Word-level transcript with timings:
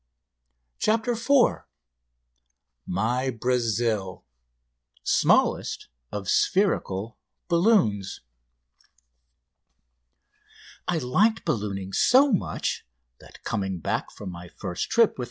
CHAPTER 0.79 1.11
IV 1.11 1.61
MY 2.87 3.29
"BRAZIL" 3.39 4.25
SMALLEST 5.03 5.89
OF 6.11 6.27
SPHERICAL 6.27 7.19
BALLOONS 7.47 8.21
I 10.87 10.97
liked 10.97 11.45
ballooning 11.45 11.93
so 11.93 12.33
much 12.33 12.87
that, 13.19 13.43
coming 13.43 13.77
back 13.77 14.09
from 14.11 14.31
my 14.31 14.47
first 14.47 14.89
trip 14.89 15.11
with 15.11 15.19
M. 15.19 15.19